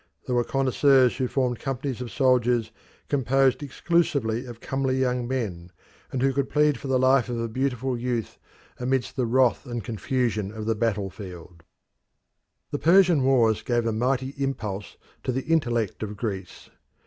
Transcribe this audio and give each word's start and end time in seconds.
There 0.25 0.33
were 0.33 0.43
connoisseurs 0.43 1.17
who 1.17 1.27
formed 1.27 1.59
companies 1.59 2.01
of 2.01 2.09
soldiers 2.09 2.71
composed 3.07 3.61
exclusively 3.61 4.47
of 4.47 4.59
comely 4.59 4.97
young 4.99 5.27
men, 5.27 5.71
and 6.11 6.23
who 6.23 6.33
could 6.33 6.49
plead 6.49 6.79
for 6.79 6.87
the 6.87 6.97
life 6.97 7.29
of 7.29 7.39
a 7.39 7.47
beautiful 7.47 7.95
youth 7.95 8.39
amidst 8.79 9.15
the 9.15 9.27
wrath 9.27 9.67
and 9.67 9.83
confusion 9.83 10.51
of 10.51 10.65
the 10.65 10.73
battlefield. 10.73 11.61
The 12.71 12.79
Persian 12.79 13.21
wars 13.21 13.61
gave 13.61 13.85
a 13.85 13.91
mighty 13.91 14.33
impulse 14.39 14.97
to 15.21 15.31
the 15.31 15.43
intellect 15.45 16.01
of 16.01 16.17
Greece. 16.17 16.71